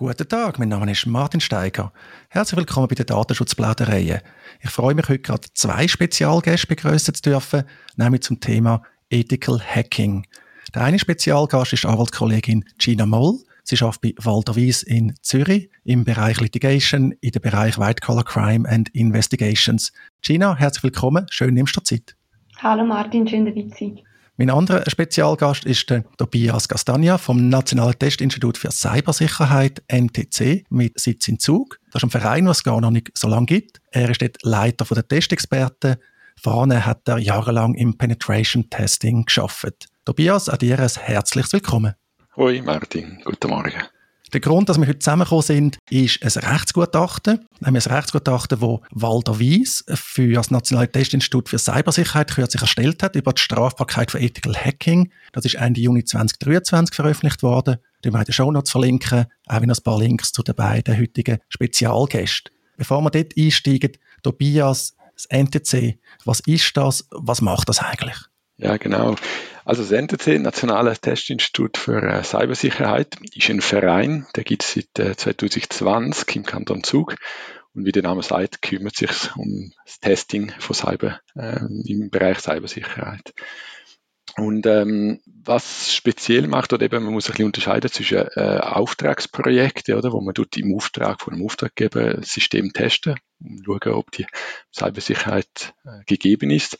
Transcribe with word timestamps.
Guten 0.00 0.28
Tag, 0.28 0.60
mein 0.60 0.68
Name 0.68 0.92
ist 0.92 1.06
Martin 1.06 1.40
Steiger. 1.40 1.92
Herzlich 2.28 2.56
willkommen 2.56 2.86
bei 2.86 2.94
der 2.94 3.04
Datenschutzplauderei. 3.04 4.22
Ich 4.60 4.70
freue 4.70 4.94
mich 4.94 5.08
heute 5.08 5.18
gerade 5.18 5.48
zwei 5.54 5.88
Spezialgäste 5.88 6.68
begrüßen 6.68 7.14
zu 7.14 7.22
dürfen, 7.22 7.64
nämlich 7.96 8.22
zum 8.22 8.38
Thema 8.38 8.84
Ethical 9.10 9.60
Hacking. 9.60 10.24
Der 10.72 10.82
eine 10.82 11.00
Spezialgast 11.00 11.72
ist 11.72 11.84
Anwaltskollegin 11.84 12.64
Gina 12.78 13.06
Moll. 13.06 13.40
Sie 13.64 13.76
arbeitet 13.82 14.14
bei 14.14 14.24
Walter 14.24 14.54
Wies 14.54 14.84
in 14.84 15.14
Zürich 15.20 15.68
im 15.82 16.04
Bereich 16.04 16.40
Litigation, 16.40 17.10
in 17.20 17.32
dem 17.32 17.42
Bereich 17.42 17.76
White 17.76 18.00
Collar 18.00 18.22
Crime 18.22 18.68
and 18.68 18.88
Investigations. 18.90 19.92
Gina, 20.22 20.54
herzlich 20.54 20.84
willkommen. 20.84 21.26
Schön, 21.30 21.54
nimmst 21.54 21.76
du 21.76 21.80
Zeit. 21.80 22.14
Hallo 22.58 22.84
Martin, 22.84 23.26
schön 23.26 23.46
dabei 23.46 23.62
zu 23.62 23.70
sein. 23.76 24.07
Mein 24.40 24.50
anderer 24.50 24.88
Spezialgast 24.88 25.64
ist 25.64 25.90
der 25.90 26.04
Tobias 26.16 26.68
Castagna 26.68 27.18
vom 27.18 27.48
Nationalen 27.48 27.98
Testinstitut 27.98 28.56
für 28.56 28.70
Cybersicherheit, 28.70 29.82
NTC, 29.88 30.64
mit 30.70 31.00
Sitz 31.00 31.26
in 31.26 31.40
Zug. 31.40 31.80
Das 31.90 32.04
ist 32.04 32.06
ein 32.06 32.10
Verein, 32.10 32.46
was 32.46 32.58
es 32.58 32.62
gar 32.62 32.80
noch 32.80 32.92
nicht 32.92 33.10
so 33.18 33.26
lange 33.26 33.46
gibt. 33.46 33.80
Er 33.90 34.08
ist 34.08 34.22
dort 34.22 34.36
Leiter 34.44 34.84
der 34.94 35.08
Testexperten. 35.08 35.96
Vorne 36.40 36.86
hat 36.86 37.08
er 37.08 37.18
jahrelang 37.18 37.74
im 37.74 37.98
Penetration 37.98 38.70
Testing 38.70 39.24
geschafft. 39.24 39.88
Tobias, 40.04 40.48
an 40.48 40.58
dir 40.58 40.78
ein 40.78 40.88
herzliches 40.88 41.52
Willkommen. 41.52 41.94
Hoi 42.36 42.62
Martin, 42.62 43.20
guten 43.24 43.50
Morgen. 43.50 43.82
Der 44.32 44.40
Grund, 44.40 44.68
dass 44.68 44.78
wir 44.78 44.86
heute 44.86 44.98
zusammengekommen 44.98 45.42
sind, 45.42 45.78
ist 45.88 46.22
ein 46.22 46.44
Rechtsgutachten. 46.44 47.46
Nämlich 47.60 47.86
ein 47.86 47.94
Rechtsgutachten, 47.94 48.60
das 48.60 48.80
Walter 48.90 49.38
Wies 49.38 49.84
für 49.88 50.34
das 50.34 50.50
Nationale 50.50 50.90
Testinstitut 50.92 51.48
für 51.48 51.58
Cybersicherheit 51.58 52.34
kürzlich 52.34 52.60
erstellt 52.60 53.02
hat 53.02 53.16
über 53.16 53.32
die 53.32 53.40
Strafbarkeit 53.40 54.10
von 54.10 54.20
Ethical 54.20 54.54
Hacking. 54.54 55.10
Das 55.32 55.46
ist 55.46 55.54
Ende 55.54 55.80
Juni 55.80 56.04
2023 56.04 56.94
veröffentlicht 56.94 57.42
worden. 57.42 57.76
Die 58.04 58.12
wir 58.12 58.18
in 58.18 58.24
den 58.24 58.32
Shownotes 58.32 58.70
verlinken, 58.70 59.26
auch 59.46 59.60
ein 59.60 59.72
paar 59.82 59.98
Links 59.98 60.32
zu 60.32 60.42
den 60.42 60.54
beiden 60.54 60.98
heutigen 60.98 61.38
Spezialgästen. 61.48 62.52
Bevor 62.76 63.00
wir 63.02 63.10
dort 63.10 63.32
einsteigen, 63.36 63.92
Tobias, 64.22 64.94
das 65.14 65.26
NTC, 65.26 65.98
was 66.24 66.40
ist 66.40 66.76
das? 66.76 67.08
Was 67.10 67.40
macht 67.40 67.68
das 67.68 67.80
eigentlich? 67.80 68.16
Ja, 68.58 68.76
genau. 68.76 69.14
Also 69.64 69.82
das 69.82 69.92
NTC, 69.92 70.40
Nationales 70.40 71.00
Testinstitut 71.00 71.78
für 71.78 72.02
äh, 72.02 72.24
Cybersicherheit, 72.24 73.16
ist 73.32 73.50
ein 73.50 73.60
Verein, 73.60 74.26
der 74.34 74.42
gibt 74.42 74.64
es 74.64 74.72
seit 74.72 74.98
äh, 74.98 75.16
2020 75.16 76.36
im 76.36 76.42
Kanton 76.44 76.82
Zug 76.82 77.14
und 77.74 77.84
wie 77.84 77.92
der 77.92 78.02
Name 78.02 78.22
sagt, 78.24 78.60
kümmert 78.60 78.96
sich 78.96 79.10
um 79.36 79.72
das 79.84 80.00
Testing 80.00 80.52
von 80.58 80.74
Cyber 80.74 81.20
äh, 81.36 81.60
im 81.84 82.10
Bereich 82.10 82.40
Cybersicherheit. 82.40 83.32
Und 84.36 84.66
ähm, 84.66 85.20
was 85.44 85.94
speziell 85.94 86.48
macht, 86.48 86.72
oder 86.72 86.84
eben, 86.84 87.04
man 87.04 87.12
muss 87.12 87.26
ein 87.26 87.32
bisschen 87.32 87.46
unterscheiden 87.46 87.90
zwischen 87.90 88.26
äh, 88.34 88.58
Auftragsprojekten, 88.60 89.94
oder, 89.94 90.12
wo 90.12 90.20
man 90.20 90.34
tut 90.34 90.56
im 90.56 90.74
Auftrag 90.74 91.20
von 91.20 91.34
einem 91.34 91.44
Auftraggeber 91.44 92.22
System 92.22 92.72
testen 92.72 93.16
und 93.40 93.64
schauen, 93.64 93.94
ob 93.94 94.10
die 94.12 94.26
Cybersicherheit 94.72 95.74
äh, 95.84 96.04
gegeben 96.06 96.50
ist 96.50 96.76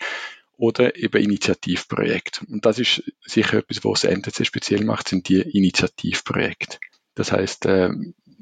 oder 0.59 0.97
eben 0.97 1.23
Initiativprojekte. 1.23 2.45
Und 2.51 2.67
das 2.67 2.79
ist 2.79 3.03
sicher 3.25 3.59
etwas, 3.59 3.85
was 3.85 4.05
NTC 4.05 4.45
speziell 4.45 4.85
macht, 4.85 5.09
sind 5.09 5.29
die 5.29 5.41
Initiativprojekte. 5.41 6.79
Das 7.15 7.33
heißt, 7.33 7.67
äh, 7.67 7.91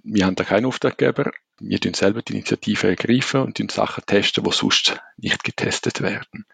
wir 0.03 0.27
haben 0.27 0.35
da 0.35 0.45
keinen 0.45 0.67
Auftraggeber, 0.67 1.31
wir 1.61 1.81
tun 1.81 1.95
selber 1.95 2.23
die 2.23 2.33
Initiative 2.33 2.89
ergreifen 2.89 3.43
und 3.43 3.59
tun 3.59 3.69
Sachen 3.69 4.05
testen, 4.07 4.45
die 4.45 4.53
sonst 4.53 5.01
nicht 5.17 5.45
getestet 5.45 6.01
werden. 6.01 6.47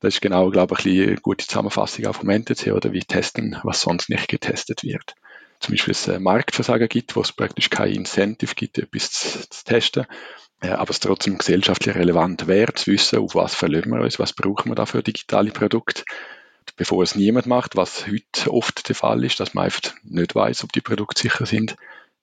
Das 0.00 0.14
ist 0.14 0.20
genau, 0.20 0.50
glaube 0.50 0.76
ich, 0.78 0.86
eine 0.86 1.16
gute 1.16 1.46
Zusammenfassung 1.46 2.06
auch 2.06 2.16
vom 2.16 2.30
NTC 2.30 2.72
oder 2.72 2.92
wie 2.92 3.00
testen, 3.00 3.58
was 3.64 3.82
sonst 3.82 4.08
nicht 4.08 4.28
getestet 4.28 4.82
wird. 4.82 5.14
Zum 5.60 5.74
Beispiel 5.74 5.92
es 5.92 6.06
Marktversagen 6.20 6.88
gibt, 6.88 7.16
wo 7.16 7.20
es 7.20 7.32
praktisch 7.32 7.68
kein 7.68 7.92
Incentive 7.92 8.54
gibt, 8.54 8.78
etwas 8.78 9.10
zu 9.10 9.64
testen 9.64 10.06
aber 10.60 10.90
es 10.90 11.00
trotzdem 11.00 11.38
gesellschaftlich 11.38 11.94
relevant 11.94 12.46
wäre, 12.46 12.74
zu 12.74 12.90
wissen, 12.90 13.18
auf 13.18 13.34
was 13.34 13.54
verlassen 13.54 13.90
wir 13.90 14.02
uns, 14.02 14.18
was 14.18 14.32
brauchen 14.32 14.70
wir 14.70 14.74
da 14.74 14.86
für 14.86 15.02
digitale 15.02 15.50
Produkte, 15.50 16.04
bevor 16.76 17.02
es 17.02 17.14
niemand 17.14 17.46
macht, 17.46 17.76
was 17.76 18.06
heute 18.06 18.52
oft 18.52 18.88
der 18.88 18.94
Fall 18.94 19.24
ist, 19.24 19.40
dass 19.40 19.54
man 19.54 19.64
einfach 19.64 19.94
nicht 20.02 20.34
weiß, 20.34 20.64
ob 20.64 20.72
die 20.72 20.82
Produkte 20.82 21.22
sicher 21.22 21.46
sind. 21.46 21.76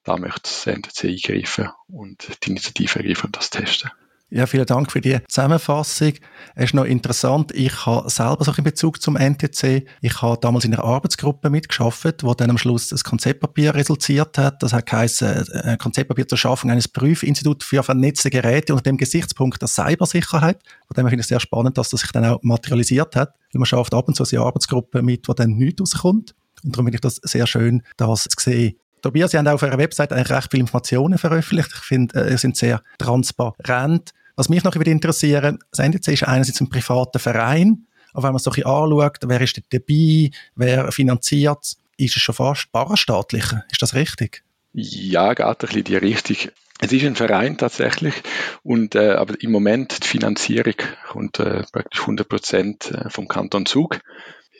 Da 0.04 0.16
möchte 0.16 0.42
das 0.42 0.66
NTC 0.66 1.04
eingreifen 1.04 1.70
und 1.88 2.28
die 2.44 2.50
Initiative 2.50 3.00
ergreifen 3.00 3.26
und 3.26 3.36
das 3.36 3.50
testen. 3.50 3.90
Ja, 4.30 4.44
vielen 4.44 4.66
Dank 4.66 4.92
für 4.92 5.00
die 5.00 5.18
Zusammenfassung. 5.26 6.12
Es 6.54 6.66
ist 6.66 6.74
noch 6.74 6.84
interessant, 6.84 7.50
ich 7.54 7.86
habe 7.86 8.10
selber 8.10 8.44
so 8.44 8.52
in 8.52 8.62
Bezug 8.62 9.00
zum 9.00 9.16
NTC, 9.16 9.86
ich 10.02 10.20
habe 10.20 10.36
damals 10.38 10.66
in 10.66 10.74
einer 10.74 10.84
Arbeitsgruppe 10.84 11.48
mitgeschafft, 11.48 12.22
wo 12.22 12.34
dann 12.34 12.50
am 12.50 12.58
Schluss 12.58 12.88
das 12.88 13.04
Konzeptpapier 13.04 13.74
resultiert 13.74 14.36
hat. 14.36 14.62
Das 14.62 14.74
hat 14.74 14.84
geheißen, 14.84 15.48
ein 15.62 15.78
Konzeptpapier 15.78 16.28
zur 16.28 16.36
Schaffung 16.36 16.70
eines 16.70 16.88
Prüfinstituts 16.88 17.64
für 17.64 17.82
vernetzte 17.82 18.28
Geräte 18.28 18.74
unter 18.74 18.82
dem 18.82 18.98
Gesichtspunkt 18.98 19.62
der 19.62 19.68
Cybersicherheit. 19.68 20.60
Von 20.88 20.94
dem 20.94 21.08
finde 21.08 21.22
ich 21.22 21.26
sehr 21.26 21.40
spannend, 21.40 21.78
dass 21.78 21.88
das 21.88 22.00
sich 22.00 22.12
dann 22.12 22.26
auch 22.26 22.42
materialisiert 22.42 23.16
hat. 23.16 23.34
Man 23.54 23.64
schafft 23.64 23.94
ab 23.94 24.08
und 24.08 24.14
zu 24.14 24.24
eine 24.30 24.44
Arbeitsgruppe 24.44 25.00
mit, 25.00 25.26
wo 25.26 25.32
dann 25.32 25.52
nichts 25.52 25.80
rauskommt. 25.80 26.34
Und 26.62 26.76
darum 26.76 26.84
finde 26.84 26.96
ich 26.96 27.00
das 27.00 27.16
sehr 27.22 27.46
schön, 27.46 27.82
das 27.96 28.24
zu 28.24 28.36
sehen. 28.38 28.74
Tobias, 29.00 29.30
Sie 29.30 29.38
haben 29.38 29.46
auf 29.48 29.62
Ihrer 29.62 29.78
Website 29.78 30.12
eigentlich 30.12 30.30
recht 30.30 30.50
viele 30.50 30.62
Informationen 30.62 31.18
veröffentlicht. 31.18 31.70
Ich 31.72 31.80
finde, 31.80 32.20
äh, 32.20 32.30
Sie 32.30 32.38
sind 32.38 32.56
sehr 32.56 32.82
transparent. 32.98 34.12
Was 34.38 34.48
mich 34.48 34.62
noch 34.62 34.72
interessiert, 34.76 35.58
das 35.72 35.80
NDC 35.80 36.12
ist 36.12 36.22
einerseits 36.22 36.60
ein 36.60 36.68
privater 36.68 37.18
Verein, 37.18 37.88
aber 38.12 38.28
wenn 38.28 38.34
man 38.34 38.36
es 38.36 38.44
so 38.44 38.52
ein 38.52 38.54
bisschen 38.54 38.70
anschaut, 38.70 39.18
wer 39.26 39.40
ist 39.40 39.60
dabei, 39.68 40.30
wer 40.54 40.92
finanziert, 40.92 41.74
ist 41.96 42.16
es 42.16 42.22
schon 42.22 42.36
fast 42.36 42.70
parastaatlicher. 42.70 43.64
Ist 43.68 43.82
das 43.82 43.94
richtig? 43.94 44.44
Ja, 44.72 45.34
geht 45.34 45.44
ein 45.44 45.56
bisschen 45.56 45.82
die 45.82 45.96
Richtung. 45.96 46.36
Es 46.78 46.92
ist 46.92 47.04
ein 47.04 47.16
Verein 47.16 47.58
tatsächlich, 47.58 48.14
und, 48.62 48.94
äh, 48.94 49.14
aber 49.14 49.34
im 49.42 49.50
Moment 49.50 50.04
die 50.04 50.06
Finanzierung 50.06 50.76
kommt 51.08 51.40
äh, 51.40 51.64
praktisch 51.72 52.02
100 52.02 52.28
Prozent 52.28 52.92
äh, 52.92 53.10
vom 53.10 53.26
Kanton 53.26 53.66
Zug 53.66 53.98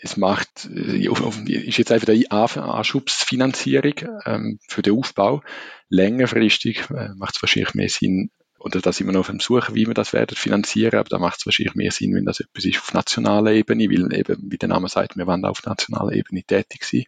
es 0.03 0.17
macht, 0.17 0.69
äh, 0.75 1.06
ist 1.06 1.78
jetzt 1.78 1.93
einfach 1.93 2.09
eine 2.09 2.28
Anschubsfinanzierung 2.31 3.94
ähm, 4.27 4.59
für 4.69 4.83
den 4.83 4.97
Aufbau. 4.97 5.43
Längerfristig 5.88 6.91
äh, 6.91 7.11
macht 7.17 7.37
es 7.37 7.43
wahrscheinlich 7.43 7.75
mehr 7.75 7.88
Sinn, 7.88 8.31
oder 8.58 8.80
da 8.80 8.92
sind 8.92 9.06
wir 9.06 9.12
noch 9.12 9.20
auf 9.20 9.28
dem 9.28 9.41
Suchen, 9.41 9.74
wie 9.74 9.86
wir 9.86 9.94
das 9.94 10.12
werden 10.12 10.36
finanzieren, 10.36 10.98
aber 10.98 11.08
da 11.08 11.19
macht 11.19 11.38
es 11.38 11.46
wahrscheinlich 11.46 11.74
mehr 11.74 11.92
Sinn, 11.92 12.14
wenn 12.14 12.24
das 12.24 12.41
etwas 12.41 12.64
ist 12.64 12.78
auf 12.78 12.92
nationaler 12.92 13.52
Ebene, 13.52 13.84
weil 13.84 14.12
eben, 14.12 14.50
wie 14.50 14.58
der 14.58 14.69
Name 14.69 14.88
sagt, 14.88 15.16
wir 15.16 15.26
wollen 15.26 15.44
auf 15.44 15.64
nationaler 15.64 16.12
Ebene 16.12 16.42
tätig 16.42 16.84
sein. 16.84 17.04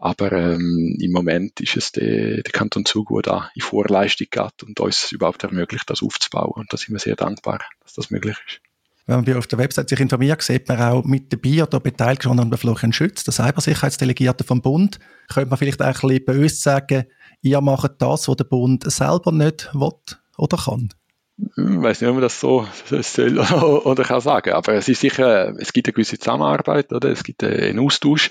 Aber 0.00 0.32
ähm, 0.32 0.98
im 1.00 1.12
Moment 1.12 1.60
ist 1.60 1.76
es 1.76 1.92
der, 1.92 2.42
der 2.42 2.52
Kanton 2.52 2.84
Zug, 2.84 3.08
der 3.10 3.22
da 3.22 3.50
in 3.54 3.62
Vorleistung 3.62 4.26
geht 4.30 4.62
und 4.64 4.80
uns 4.80 5.12
überhaupt 5.12 5.44
ermöglicht, 5.44 5.88
das 5.88 6.02
aufzubauen. 6.02 6.52
Und 6.56 6.72
da 6.72 6.76
sind 6.76 6.92
wir 6.92 6.98
sehr 6.98 7.16
dankbar, 7.16 7.60
dass 7.82 7.94
das 7.94 8.10
möglich 8.10 8.36
ist. 8.46 8.60
Wenn 9.06 9.22
man 9.22 9.36
auf 9.36 9.46
der 9.46 9.58
Website 9.58 9.90
sich 9.90 10.00
informiert, 10.00 10.42
sieht 10.42 10.68
man 10.68 10.80
auch 10.80 11.04
mit 11.04 11.32
dabei 11.32 11.62
oder 11.62 11.78
beteiligt 11.78 12.24
schon 12.24 12.40
an 12.40 12.50
der 12.50 12.58
Florian 12.58 12.92
Schütz, 12.92 13.22
der 13.22 13.32
Cybersicherheitsdelegierte 13.32 14.44
vom 14.44 14.60
Bund. 14.60 14.98
Könnte 15.32 15.50
man 15.50 15.58
vielleicht 15.58 15.80
auch 15.80 15.86
ein 15.86 15.92
bisschen 15.92 16.24
böse 16.24 16.56
sagen, 16.56 17.04
ihr 17.42 17.60
macht 17.60 17.92
das, 17.98 18.28
was 18.28 18.36
der 18.36 18.44
Bund 18.44 18.90
selber 18.90 19.30
nicht 19.30 19.70
will 19.74 19.92
oder 20.36 20.56
kann? 20.56 20.90
Ich 21.36 21.46
weiß 21.56 22.00
nicht, 22.00 22.08
ob 22.08 22.14
man 22.14 22.22
das 22.22 22.38
so 22.38 22.66
soll 23.02 23.38
oder 23.84 24.04
kann 24.04 24.20
sagen, 24.20 24.52
aber 24.52 24.74
es 24.74 24.88
ist 24.88 25.00
sicher, 25.00 25.54
es 25.58 25.72
gibt 25.72 25.88
eine 25.88 25.92
gewisse 25.92 26.18
Zusammenarbeit, 26.18 26.92
oder? 26.92 27.10
Es 27.10 27.24
gibt 27.24 27.42
einen 27.42 27.78
Austausch. 27.78 28.30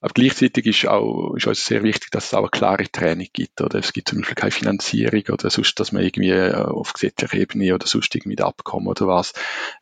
Aber 0.00 0.12
gleichzeitig 0.12 0.66
ist, 0.66 0.86
auch, 0.86 1.34
ist 1.34 1.46
uns 1.46 1.64
sehr 1.64 1.82
wichtig, 1.82 2.10
dass 2.10 2.26
es 2.26 2.34
auch 2.34 2.40
eine 2.40 2.48
klare 2.50 2.84
Training 2.84 3.28
gibt. 3.32 3.60
Oder 3.60 3.78
es 3.78 3.92
gibt 3.92 4.08
zum 4.08 4.18
Beispiel 4.18 4.34
keine 4.34 4.50
Finanzierung 4.50 5.22
oder 5.32 5.50
sonst, 5.50 5.80
dass 5.80 5.90
man 5.90 6.02
irgendwie 6.02 6.30
äh, 6.30 6.54
auf 6.54 6.92
gesetzlicher 6.92 7.34
Ebene 7.38 7.74
oder 7.74 7.86
sonst 7.86 8.14
irgendwie 8.14 8.38
Abkommen 8.38 8.88
oder 8.88 9.06
was 9.06 9.32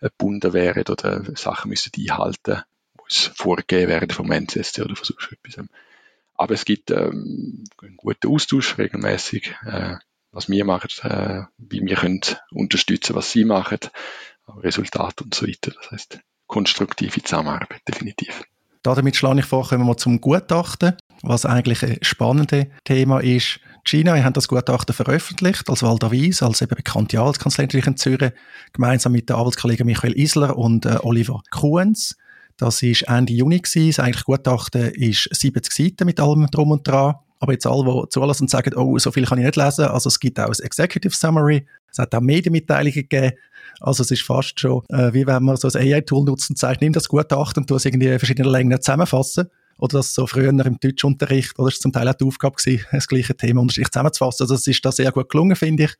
äh, 0.00 0.08
gebunden 0.08 0.52
wäre 0.52 0.84
oder 0.88 1.24
Sachen 1.34 1.68
müssen 1.68 1.92
einhalten, 1.98 2.62
muss 2.96 3.32
vorgegeben 3.34 3.88
werden 3.88 4.10
vom 4.10 4.30
NCSC 4.30 4.82
oder 4.82 4.94
von 4.94 5.04
sonst 5.04 5.32
etwas. 5.32 5.66
Aber 6.36 6.54
es 6.54 6.64
gibt 6.64 6.90
ähm, 6.90 7.64
einen 7.82 7.96
guten 7.96 8.28
Austausch 8.28 8.78
regelmäßig, 8.78 9.54
äh, 9.66 9.96
was 10.34 10.48
wir 10.48 10.64
machen, 10.64 10.90
äh, 11.02 11.42
wie 11.58 11.80
wir 11.80 11.96
können 11.96 12.20
unterstützen, 12.50 13.14
was 13.14 13.30
sie 13.30 13.44
machen, 13.44 13.78
Resultate 14.48 15.24
und 15.24 15.34
so 15.34 15.46
weiter. 15.46 15.70
Das 15.70 15.90
heißt, 15.90 16.20
konstruktive 16.46 17.22
Zusammenarbeit, 17.22 17.80
definitiv. 17.88 18.42
Damit 18.82 19.16
schlage 19.16 19.40
ich 19.40 19.46
vor, 19.46 19.66
kommen 19.66 19.86
wir 19.86 19.96
zum 19.96 20.20
Gutachten, 20.20 20.94
was 21.22 21.46
eigentlich 21.46 21.82
ein 21.82 21.98
spannendes 22.02 22.66
Thema 22.84 23.20
ist. 23.20 23.60
China 23.84 24.22
haben 24.22 24.34
das 24.34 24.48
Gutachten 24.48 24.94
veröffentlicht, 24.94 25.70
als 25.70 25.82
Walter 25.82 26.10
Wies, 26.10 26.42
als 26.42 26.60
eben 26.60 26.74
bekannte 26.74 27.18
Anwaltskanzlei 27.18 27.64
in 27.64 27.96
Zürich, 27.96 28.32
gemeinsam 28.72 29.12
mit 29.12 29.30
den 29.30 29.36
Anwaltskollegen 29.36 29.86
Michael 29.86 30.18
Isler 30.18 30.58
und 30.58 30.84
äh, 30.84 30.98
Oliver 31.02 31.42
Kuhns. 31.50 32.16
Das 32.56 32.82
war 32.82 33.16
Ende 33.16 33.32
Juni 33.32 33.60
gewesen. 33.60 33.88
Das 33.88 34.00
eigentliche 34.00 34.24
Gutachten 34.24 34.90
ist 34.94 35.28
70 35.32 35.72
Seiten 35.72 36.04
mit 36.04 36.20
allem 36.20 36.46
drum 36.48 36.70
und 36.70 36.86
dran. 36.86 37.14
Aber 37.40 37.52
jetzt 37.52 37.66
alle, 37.66 37.84
die 37.84 38.08
zulassen 38.08 38.44
und 38.44 38.50
sagen, 38.50 38.74
oh, 38.74 38.98
so 38.98 39.10
viel 39.10 39.26
kann 39.26 39.38
ich 39.38 39.44
nicht 39.44 39.56
lesen. 39.56 39.86
Also 39.86 40.08
es 40.08 40.20
gibt 40.20 40.38
auch 40.40 40.46
ein 40.46 40.64
Executive 40.64 41.14
Summary. 41.14 41.66
Es 41.90 41.98
hat 41.98 42.14
auch 42.14 42.20
Medienmitteilungen 42.20 42.92
gegeben. 42.92 43.32
Also 43.80 44.02
es 44.02 44.10
ist 44.10 44.22
fast 44.22 44.58
schon, 44.58 44.82
äh, 44.88 45.12
wie 45.12 45.26
wenn 45.26 45.42
man 45.42 45.56
so 45.56 45.68
ein 45.68 45.76
AI-Tool 45.76 46.24
nutzt 46.24 46.50
und 46.50 46.58
sagt, 46.58 46.80
nimm 46.80 46.92
das 46.92 47.08
Gutachten 47.08 47.62
und 47.62 47.66
tu 47.66 47.74
es 47.74 47.84
irgendwie 47.84 48.08
in 48.08 48.18
verschiedenen 48.18 48.50
Längen 48.50 48.80
zusammenfassen. 48.80 49.48
oder 49.78 49.98
das 49.98 50.14
so 50.14 50.26
früher 50.26 50.50
im 50.50 50.78
Deutschunterricht, 50.80 51.58
oder 51.58 51.68
ist 51.68 51.82
zum 51.82 51.92
Teil 51.92 52.08
auch 52.08 52.14
die 52.14 52.24
Aufgabe 52.24 52.56
gewesen, 52.56 52.84
das 52.92 53.08
gleiche 53.08 53.36
Thema 53.36 53.60
unterschiedlich 53.60 53.90
zusammenzufassen. 53.90 54.44
Also 54.44 54.54
das 54.54 54.66
ist 54.66 54.84
da 54.84 54.92
sehr 54.92 55.10
gut 55.10 55.28
gelungen, 55.28 55.56
finde 55.56 55.84
ich. 55.84 55.94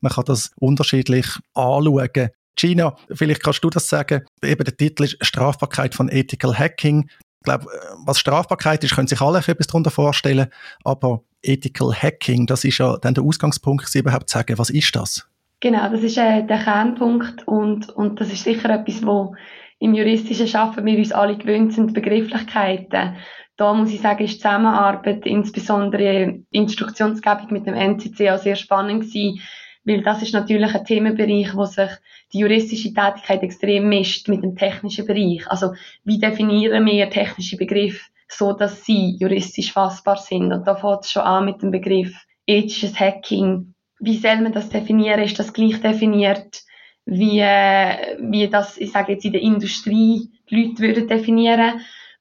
Man 0.00 0.12
kann 0.12 0.24
das 0.26 0.50
unterschiedlich 0.56 1.26
anschauen. 1.54 2.30
Gina, 2.56 2.96
vielleicht 3.12 3.42
kannst 3.42 3.62
du 3.64 3.70
das 3.70 3.88
sagen. 3.88 4.24
Eben 4.42 4.64
der 4.64 4.76
Titel 4.76 5.04
ist 5.04 5.16
Strafbarkeit 5.24 5.94
von 5.94 6.08
Ethical 6.08 6.58
Hacking. 6.58 7.08
Ich 7.40 7.44
glaube, 7.44 7.66
was 8.04 8.18
Strafbarkeit 8.18 8.84
ist, 8.84 8.94
können 8.94 9.08
sich 9.08 9.20
alle 9.20 9.38
etwas 9.38 9.66
darunter 9.66 9.90
vorstellen. 9.90 10.48
Aber 10.84 11.22
Ethical 11.42 11.94
Hacking, 11.94 12.46
das 12.46 12.64
ist 12.64 12.78
ja 12.78 12.98
dann 12.98 13.14
der 13.14 13.24
Ausgangspunkt, 13.24 13.94
überhaupt 13.94 14.28
zu 14.28 14.38
sagen, 14.38 14.58
was 14.58 14.68
ist 14.68 14.94
das? 14.94 15.26
Genau, 15.60 15.90
das 15.90 16.02
ist 16.02 16.18
äh, 16.18 16.46
der 16.46 16.58
Kernpunkt 16.58 17.46
und, 17.46 17.88
und 17.90 18.20
das 18.20 18.32
ist 18.32 18.44
sicher 18.44 18.70
etwas, 18.70 19.04
wo 19.04 19.34
im 19.78 19.94
juristischen 19.94 20.46
Schaffen 20.46 20.84
wir 20.84 20.98
uns 20.98 21.12
alle 21.12 21.38
gewöhnt 21.38 21.72
sind, 21.72 21.94
Begrifflichkeiten. 21.94 23.16
Da 23.56 23.74
muss 23.74 23.90
ich 23.90 24.00
sagen, 24.00 24.24
ist 24.24 24.34
die 24.34 24.40
Zusammenarbeit, 24.40 25.24
insbesondere 25.24 26.40
Instruktionsgebung 26.50 27.52
mit 27.52 27.66
dem 27.66 27.74
NCC 27.74 28.30
auch 28.30 28.38
sehr 28.38 28.56
spannend 28.56 29.02
gewesen, 29.02 29.40
weil 29.84 30.02
das 30.02 30.22
ist 30.22 30.34
natürlich 30.34 30.74
ein 30.74 30.84
Themenbereich, 30.84 31.54
wo 31.56 31.64
sich 31.64 31.90
die 32.32 32.40
juristische 32.40 32.92
Tätigkeit 32.92 33.42
extrem 33.42 33.88
mischt 33.88 34.28
mit 34.28 34.42
dem 34.42 34.56
technischen 34.56 35.06
Bereich. 35.06 35.48
Also 35.48 35.74
wie 36.04 36.18
definieren 36.18 36.84
wir 36.86 37.10
technische 37.10 37.56
Begriffe 37.56 38.04
so, 38.28 38.52
dass 38.52 38.84
sie 38.84 39.16
juristisch 39.18 39.72
fassbar 39.72 40.16
sind? 40.16 40.52
Und 40.52 40.66
da 40.66 40.74
fängt 40.74 41.04
es 41.04 41.12
schon 41.12 41.22
an 41.22 41.46
mit 41.46 41.62
dem 41.62 41.70
Begriff 41.70 42.14
ethisches 42.46 42.98
Hacking. 42.98 43.74
Wie 43.98 44.16
soll 44.16 44.40
man 44.40 44.52
das 44.52 44.68
definieren? 44.68 45.22
Ist 45.22 45.38
das 45.38 45.52
gleich 45.52 45.80
definiert, 45.80 46.62
wie, 47.06 47.40
wie 47.40 48.48
das, 48.48 48.78
ich 48.78 48.92
sage 48.92 49.12
jetzt 49.12 49.24
in 49.24 49.32
der 49.32 49.42
Industrie, 49.42 50.30
die 50.48 50.54
Leute 50.54 50.82
würden 50.82 51.08
definieren? 51.08 51.80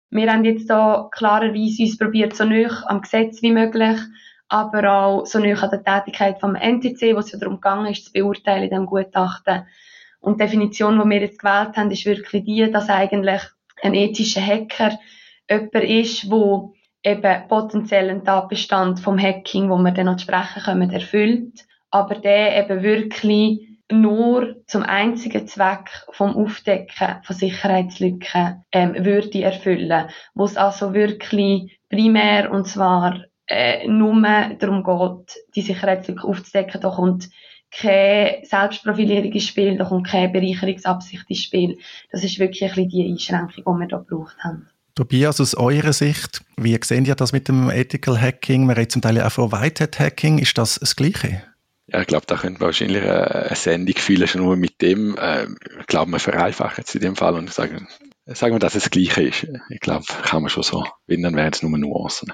Wir 0.10 0.32
haben 0.32 0.46
jetzt 0.46 0.70
da 0.70 1.08
klarerweise 1.12 1.84
uns 1.84 1.98
probiert, 1.98 2.36
so 2.36 2.44
nah 2.44 2.84
am 2.88 3.02
Gesetz 3.02 3.44
wie 3.44 3.52
möglich 3.52 4.00
aber 4.50 4.92
auch 4.92 5.26
so 5.26 5.40
nah 5.40 5.54
an 5.62 5.70
der 5.70 5.84
Tätigkeit 5.84 6.40
vom 6.40 6.56
NTC, 6.56 7.16
wo 7.16 7.20
es 7.20 7.32
ja 7.32 7.40
darum 7.40 7.56
gegangen 7.56 7.92
ist, 7.92 8.06
zu 8.06 8.12
beurteilen 8.12 8.64
in 8.64 8.70
diesem 8.70 8.86
Gutachten. 8.88 9.68
Und 10.20 10.40
die 10.40 10.44
Definition, 10.44 11.00
die 11.00 11.10
wir 11.10 11.22
jetzt 11.22 11.40
gewählt 11.40 11.78
haben, 11.78 11.92
ist 11.92 12.06
wirklich 12.06 12.44
die, 12.44 12.70
dass 12.70 12.90
eigentlich 12.90 13.42
ein 13.82 13.94
ethischer 13.94 14.42
Hacker 14.42 14.98
jemand 15.50 15.76
ist, 15.76 16.30
wo 16.30 16.74
eben 17.04 17.48
potenziellen 17.48 18.26
Tatbestand 18.26 19.00
vom 19.00 19.18
Hacking, 19.18 19.70
wo 19.70 19.78
wir 19.78 19.92
dann 19.92 20.08
noch 20.08 20.20
sprechen 20.20 20.64
können, 20.64 20.92
erfüllt, 20.92 21.66
aber 21.92 22.16
der 22.16 22.58
eben 22.58 22.84
wirklich 22.84 23.70
nur 23.92 24.56
zum 24.68 24.84
einzigen 24.84 25.48
Zweck 25.48 25.90
vom 26.12 26.36
Aufdecken 26.36 27.24
von 27.24 27.36
Sicherheitslücken 27.36 28.64
ähm, 28.72 28.94
würde 29.06 29.42
erfüllen, 29.42 30.10
wo 30.36 30.46
es 30.46 30.58
also 30.58 30.94
wirklich 30.94 31.80
primär 31.90 32.52
und 32.52 32.68
zwar 32.68 33.24
äh, 33.50 33.88
nur 33.88 34.22
darum 34.60 34.84
geht, 34.84 35.38
die 35.56 35.62
Sicherheitslücke 35.62 36.26
aufzudecken. 36.26 36.82
Da 36.82 36.90
kommt 36.90 37.30
keine 37.72 38.40
Selbstprofilierung 38.44 39.32
ins 39.32 39.48
Spiel, 39.48 39.78
da 39.78 39.86
kommt 39.86 40.08
keine 40.08 40.30
Bereicherungsabsicht 40.30 41.26
ins 41.28 41.44
Spiel. 41.44 41.78
Das 42.12 42.24
ist 42.24 42.40
wirklich 42.40 42.64
ein 42.64 42.70
bisschen 42.70 42.90
die 42.90 43.12
Einschränkung, 43.12 43.76
die 43.76 43.80
wir 43.82 43.88
da 43.88 43.98
gebraucht 43.98 44.38
haben. 44.44 44.70
Tobias, 44.96 45.40
aus 45.40 45.56
eurer 45.56 45.94
Sicht, 45.94 46.42
wie 46.58 46.78
sehen 46.84 47.06
ihr 47.06 47.16
das 47.16 47.32
mit 47.32 47.48
dem 47.48 47.70
Ethical 47.70 48.20
Hacking? 48.20 48.66
Man 48.66 48.76
redet 48.76 48.92
zum 48.92 49.02
Teil 49.02 49.22
auch 49.22 49.32
von 49.32 49.52
Whitehead 49.52 50.00
Hacking. 50.00 50.40
Ist 50.40 50.58
das 50.58 50.76
das 50.76 50.96
Gleiche? 50.96 51.44
Ja, 51.88 52.02
ich 52.02 52.08
glaube, 52.08 52.26
da 52.28 52.36
könnte 52.36 52.60
man 52.60 52.68
wahrscheinlich 52.68 53.04
eine 53.04 53.56
Sendung 53.56 53.96
füllen, 53.96 54.28
schon 54.28 54.44
nur 54.44 54.58
mit 54.58 54.82
dem. 54.82 55.18
Äh, 55.18 55.48
ich 55.80 55.88
glaube, 55.88 56.12
man 56.12 56.20
vereinfacht 56.20 56.78
jetzt 56.78 56.94
in 56.96 57.02
dem 57.02 57.16
Fall 57.16 57.36
und 57.36 57.52
sagen, 57.52 57.88
sagen 58.26 58.54
wir, 58.54 58.60
dass 58.60 58.76
es 58.76 58.84
das 58.84 58.92
Gleiche 58.92 59.24
ist. 59.24 59.48
Ich 59.70 59.80
glaube, 59.80 60.06
kann 60.24 60.42
man 60.42 60.50
schon 60.50 60.64
so, 60.64 60.86
wenn, 61.08 61.24
dann 61.24 61.36
wären 61.36 61.54
es 61.54 61.64
nur 61.64 61.76
Nuancen. 61.78 62.34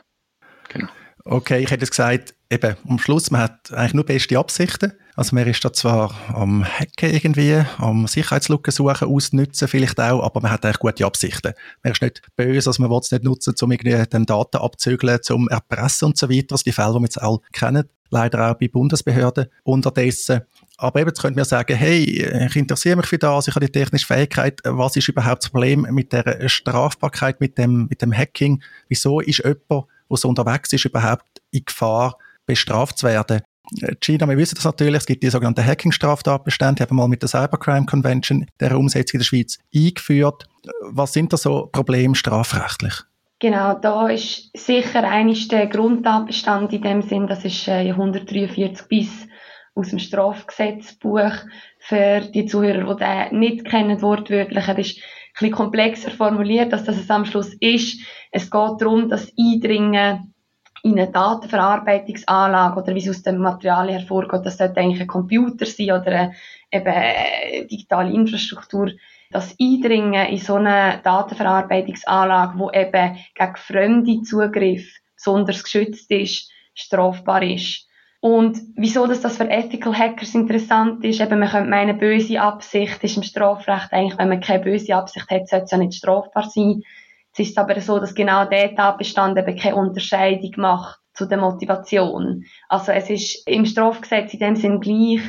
Genau. 0.69 0.89
Okay, 1.27 1.63
ich 1.63 1.72
hätte 1.72 1.81
jetzt 1.81 1.89
gesagt, 1.89 2.36
eben, 2.51 2.75
am 2.88 3.00
Schluss, 3.00 3.31
man 3.31 3.42
hat 3.42 3.74
eigentlich 3.74 3.95
nur 3.95 4.06
beste 4.06 4.38
Absichten. 4.38 4.94
Also 5.16 5.33
man 5.33 5.48
ist 5.48 5.66
da 5.66 5.74
zwar 5.74 6.13
am 6.27 6.63
Hacken 6.63 7.10
irgendwie, 7.10 7.63
am 7.80 8.06
Sicherheitslücken 8.06 8.72
suchen, 8.72 9.07
ausnutzen 9.07 9.68
vielleicht 9.68 10.00
auch, 10.00 10.22
aber 10.22 10.42
man 10.42 10.51
hat 10.51 10.63
eigentlich 10.63 10.77
gute 10.77 11.04
Absichten. 11.04 11.54
Man 11.81 11.94
ist 11.94 12.04
nicht 12.04 12.22
böse, 12.36 12.69
also 12.69 12.80
man 12.83 12.92
will 12.92 13.00
es 13.00 13.12
nicht 13.12 13.24
nutzen, 13.24 13.56
um 13.60 13.72
irgendwie 13.72 14.06
den 14.06 14.27
Daten 14.27 14.57
abzügeln, 14.57 15.18
zum 15.24 15.48
Erpressen 15.48 16.10
und 16.10 16.18
so 16.18 16.30
weiter. 16.30 16.48
Das 16.50 16.60
sind 16.60 16.68
die 16.68 16.72
Fälle, 16.74 16.94
die 16.94 17.00
wir 17.00 17.06
jetzt 17.06 17.22
alle 17.22 17.39
kennen, 17.54 17.89
leider 18.12 18.51
auch 18.51 18.56
bei 18.56 18.68
Bundesbehörden 18.68 19.48
unterdessen. 19.63 20.42
Aber 20.77 21.00
eben, 21.00 21.10
jetzt 21.10 21.22
könnte 21.22 21.39
man 21.39 21.45
sagen, 21.45 21.75
hey, 21.75 22.04
ich 22.04 22.56
interessiere 22.56 22.98
mich 22.98 23.07
für 23.07 23.18
das, 23.18 23.48
ich 23.48 23.56
habe 23.56 23.66
die 23.66 23.72
technische 23.72 24.06
Fähigkeit, 24.06 24.60
was 24.63 24.95
ist 24.95 25.07
überhaupt 25.07 25.44
das 25.44 25.50
Problem 25.50 25.88
mit 25.89 26.13
der 26.13 26.48
Strafbarkeit, 26.50 27.39
mit 27.39 27.57
dem, 27.57 27.88
mit 27.89 28.04
dem 28.04 28.16
Hacking? 28.16 28.62
Wieso 28.89 29.22
ist 29.22 29.39
jemand 29.39 29.88
der 30.10 30.18
so 30.18 30.30
unterwegs 30.30 30.72
ist, 30.74 30.86
überhaupt 30.86 31.42
in 31.52 31.66
Gefahr, 31.66 32.18
bestraft 32.46 32.98
zu 32.98 33.07
werden. 33.07 33.42
Äh, 33.81 33.96
China, 34.00 34.28
wir 34.28 34.38
wissen 34.38 34.56
das 34.56 34.66
natürlich, 34.66 34.98
es 34.98 35.06
gibt 35.06 35.24
die 35.24 35.30
sogenannten 35.30 35.66
Hacking-Straftatbestände, 35.66 36.75
die 36.75 36.84
haben 36.84 36.96
wir 36.96 37.02
mal 37.04 37.07
mit 37.07 37.22
der 37.22 37.30
Cybercrime 37.30 37.86
Convention, 37.86 38.46
der 38.60 38.78
Umsetzung 38.78 39.16
in 39.16 39.19
der 39.19 39.25
Schweiz, 39.25 39.57
eingeführt. 39.74 40.48
Was 40.81 41.13
sind 41.13 41.34
da 41.34 41.38
so 41.38 41.69
Probleme 41.72 42.16
strafrechtlich? 42.16 42.94
Genau, 43.40 43.74
da 43.74 44.07
ist 44.07 44.56
sicher 44.57 45.04
eines 45.04 45.48
der 45.50 45.68
Grundtatbestand 45.68 46.72
in 46.74 46.81
dem 46.81 47.01
Sinn, 47.01 47.28
das 47.28 47.44
ist 47.44 47.68
äh, 47.68 47.90
143 47.90 48.88
bis 48.88 49.28
aus 49.75 49.90
dem 49.90 50.00
Strafgesetzbuch 50.00 51.34
für 51.80 52.22
die 52.22 52.46
Zuhörer, 52.46 52.96
die 52.96 53.04
den 53.04 53.40
nicht 53.40 53.66
kennen, 53.66 54.01
wortwörtlich. 54.01 54.68
Er 54.68 54.80
ist 54.80 55.01
bisschen 55.36 55.52
komplexer 55.52 56.12
formuliert, 56.12 56.74
als 56.74 56.86
das 56.86 56.98
es 56.98 57.10
am 57.10 57.26
Schluss 57.26 57.54
ist. 57.60 58.00
Es 58.32 58.50
geht 58.50 58.82
darum, 58.82 59.10
dass 59.10 59.32
Eindringen 59.38 60.34
in 60.84 61.00
eine 61.00 61.12
Datenverarbeitungsanlage 61.12 62.80
oder 62.80 62.94
wie 62.94 63.00
es 63.00 63.10
aus 63.10 63.24
dem 63.24 63.40
Material 63.40 63.92
hervorgeht, 63.92 64.46
das 64.46 64.58
sollte 64.58 64.80
eigentlich 64.80 65.02
ein 65.02 65.08
Computer 65.08 65.66
sein 65.66 65.92
oder 65.92 66.32
eben 66.72 67.68
digitale 67.68 68.14
Infrastruktur, 68.14 68.92
das 69.32 69.56
Eindringen 69.60 70.28
in 70.28 70.38
so 70.38 70.56
eine 70.56 71.02
Datenverarbeitungsanlage, 71.04 72.60
wo 72.60 72.70
eben 72.72 73.18
gegen 73.34 73.56
fremde 73.56 74.22
Zugriff 74.22 74.88
besonders 75.16 75.64
geschützt 75.64 76.12
ist, 76.12 76.52
strafbar 76.76 77.42
ist. 77.42 77.88
Und 78.25 78.60
wieso 78.75 79.06
dass 79.06 79.22
das 79.22 79.38
für 79.38 79.48
Ethical 79.48 79.95
Hackers 79.95 80.33
interessant 80.33 81.06
ist, 81.06 81.22
eben 81.22 81.38
man 81.38 81.48
könnte 81.48 81.69
meinen, 81.69 82.00
böse 82.00 82.42
Absicht 82.42 83.04
ist 83.04 83.18
im 83.18 83.22
Strafrecht 83.22 83.94
eigentlich, 83.94 84.18
wenn 84.18 84.30
man 84.30 84.42
keine 84.42 84.63
böse 84.63 84.95
Absicht 84.95 85.30
hat, 85.30 85.48
sollte 85.48 85.66
es 85.66 85.72
ja 85.72 85.77
nicht 85.77 85.94
strafbar 85.94 86.50
sein. 86.50 86.81
Es 87.33 87.38
ist 87.38 87.57
aber 87.60 87.80
so, 87.80 88.00
dass 88.00 88.16
genau 88.16 88.45
der 88.45 88.75
Tatbestand 88.75 89.38
eben 89.38 89.56
keine 89.56 89.75
Unterscheidung 89.75 90.54
macht 90.57 90.98
zu 91.13 91.27
der 91.27 91.38
Motivation. 91.38 92.45
Also 92.68 92.94
es 92.94 93.12
ist 93.12 93.48
im 93.48 93.68
Strafgesetz 93.68 94.33
in 94.33 94.39
dem 94.39 94.56
Sinn 94.56 94.79
gleich, 94.79 95.22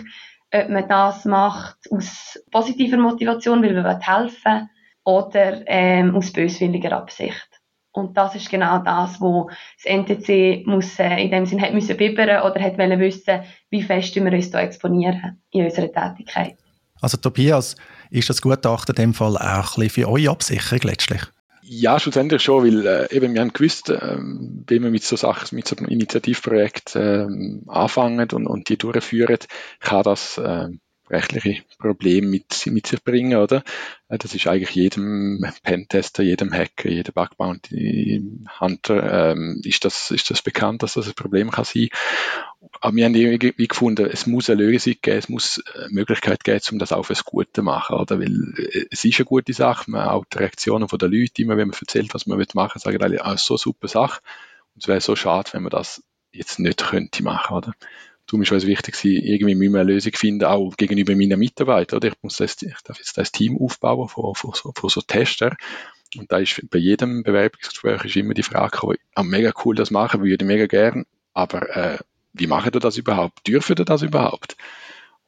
ob 0.51 0.71
man 0.71 0.89
das 0.89 1.27
macht 1.27 1.77
aus 1.91 2.43
positiver 2.51 2.97
Motivation, 2.97 3.63
weil 3.63 3.75
man 3.75 4.01
helfen 4.01 4.55
will, 4.55 4.69
oder 5.05 5.65
ähm, 5.67 6.17
aus 6.17 6.33
böswilliger 6.33 6.93
Absicht. 6.93 7.56
Und 7.97 8.15
das 8.15 8.35
ist 8.35 8.51
genau 8.51 8.79
das, 8.81 9.23
wo 9.23 9.49
das 9.83 9.91
NTC 9.91 10.67
muss, 10.67 10.99
äh, 10.99 11.17
in 11.17 11.31
dem 11.31 11.47
Sinne 11.47 11.63
hat 11.63 11.73
müssen 11.73 11.97
bibbern 11.97 12.43
oder 12.43 12.61
hat 12.61 12.77
wollen 12.77 13.01
wissen, 13.01 13.41
wie 13.71 13.83
fest 13.83 14.15
wir 14.15 14.31
uns 14.31 14.51
da 14.51 14.61
exponieren 14.61 15.43
in 15.51 15.65
unserer 15.65 15.91
Tätigkeit. 15.91 16.59
Also 17.01 17.17
Tobias, 17.17 17.75
ist 18.11 18.29
das 18.29 18.43
Gutachten 18.43 18.95
in 18.95 19.03
dem 19.03 19.15
Fall 19.15 19.39
auch 19.39 19.41
ein 19.41 19.63
bisschen 19.63 19.91
für 19.91 20.09
eure 20.11 20.31
Absicherung 20.31 20.81
letztlich? 20.83 21.23
Ja, 21.63 21.99
schlussendlich 21.99 22.43
schon, 22.43 22.65
weil 22.65 22.87
äh, 22.87 23.17
eben 23.17 23.33
wir 23.33 23.41
haben 23.41 23.55
gewusst, 23.55 23.89
ähm, 23.89 24.63
wenn 24.67 24.83
wir 24.83 24.91
mit 24.91 25.03
so 25.03 25.17
Sachen, 25.17 25.57
mit 25.57 25.67
so 25.67 25.75
einem 25.77 25.89
Initiativprojekt 25.89 26.97
ähm, 26.97 27.65
anfangen 27.67 28.29
und, 28.31 28.47
und 28.47 28.69
die 28.69 28.77
durchführen, 28.77 29.39
kann 29.81 30.03
das 30.03 30.39
ähm, 30.45 30.81
rechtliche 31.09 31.63
Probleme 31.79 32.27
mit, 32.27 32.67
mit 32.67 32.87
sich 32.87 33.03
bringen, 33.03 33.39
oder? 33.39 33.63
Äh, 34.09 34.19
das 34.19 34.35
ist 34.35 34.47
eigentlich 34.47 34.75
jedem 34.75 35.45
Pentester, 35.63 36.23
jedem 36.23 36.53
Hacker, 36.53 36.89
jedem 36.89 37.15
Bugbounty 37.15 38.23
Hunter 38.61 39.33
ähm, 39.33 39.61
ist 39.65 39.85
das 39.85 40.11
ist 40.11 40.31
das 40.31 40.43
bekannt, 40.43 40.83
dass 40.83 40.95
das 40.95 41.09
ein 41.09 41.15
Problem 41.15 41.51
kann 41.51 41.65
sein. 41.65 41.89
Aber 42.81 42.97
wir 42.97 43.05
haben 43.05 43.15
irgendwie 43.15 43.69
gefunden, 43.69 44.07
es 44.07 44.27
muss 44.27 44.51
eine 44.51 44.63
Lösung 44.63 44.95
geben, 45.01 45.19
es 45.19 45.29
muss 45.29 45.63
eine 45.75 45.89
Möglichkeit 45.91 46.45
geben, 46.45 46.61
um 46.73 46.79
das 46.79 46.93
auch 46.93 47.05
fürs 47.05 47.25
Gute 47.25 47.53
zu 47.53 47.63
machen, 47.63 47.97
oder? 47.97 48.19
Weil 48.19 48.55
äh, 48.59 48.87
es 48.91 49.05
ist 49.05 49.19
eine 49.19 49.27
gute 49.27 49.53
Sache, 49.53 49.91
man 49.91 50.09
auch 50.09 50.25
die 50.25 50.39
Reaktionen 50.39 50.89
von 50.89 50.99
den 50.99 51.13
Leuten, 51.13 51.43
immer 51.43 51.57
wenn 51.57 51.69
man 51.69 51.79
erzählt, 51.79 52.15
was 52.15 52.27
man 52.27 52.39
machen 52.55 52.75
will, 52.75 52.83
sagen 52.83 53.03
alle, 53.03 53.25
ah, 53.25 53.37
so 53.37 53.55
eine 53.55 53.59
super 53.59 53.89
Sache. 53.89 54.21
Und 54.75 54.83
es 54.83 54.89
wäre 54.89 55.01
so 55.01 55.17
schade, 55.17 55.53
wenn 55.53 55.63
man 55.63 55.71
das 55.71 56.03
jetzt 56.33 56.59
nicht 56.59 56.85
könnte 56.85 57.23
machen, 57.23 57.57
oder? 57.57 57.73
Darum 58.27 58.43
ist 58.43 58.51
es 58.51 58.67
wichtig, 58.67 58.97
irgendwie 59.05 59.55
müssen 59.55 59.75
wir 59.75 59.81
eine 59.81 59.93
Lösung 59.93 60.13
finden, 60.15 60.45
auch 60.45 60.77
gegenüber 60.77 61.15
meinen 61.15 61.39
Mitarbeitern. 61.39 61.99
Oder? 61.99 62.09
Ich 62.09 62.15
muss 62.23 62.37
das, 62.37 62.61
ich 62.63 62.75
darf 62.83 62.99
jetzt 62.99 63.17
das 63.17 63.31
Team 63.31 63.57
aufbauen 63.59 64.09
von, 64.09 64.35
von, 64.35 64.53
so, 64.55 64.73
von 64.75 64.91
so 64.91 65.01
Tester. 65.01 65.57
Und 66.17 66.33
da 66.33 66.39
ist 66.39 66.61
bei 66.71 66.79
jedem 66.79 67.23
Bewerbungsgespräch 67.23 68.05
ist 68.05 68.17
immer 68.17 68.35
die 68.35 68.43
Frage, 68.43 68.79
oh, 68.83 69.23
mega 69.23 69.53
cool 69.65 69.75
das 69.75 69.91
machen, 69.91 70.23
würde 70.23 70.45
mega 70.45 70.67
gern, 70.67 71.05
aber 71.35 71.77
äh, 71.77 71.99
wie 72.33 72.47
machen 72.47 72.73
ihr 72.75 72.81
das 72.81 72.97
überhaupt? 72.97 73.47
Dürfen 73.47 73.77
ihr 73.79 73.85
das 73.85 74.03
überhaupt? 74.03 74.57